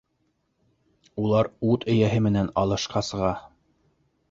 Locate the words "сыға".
3.13-3.33